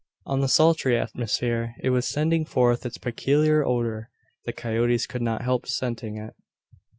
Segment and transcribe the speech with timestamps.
[0.25, 4.09] On the sultry atmosphere it was sending forth its peculiar odour.
[4.45, 6.33] The coyotes could not help scenting it.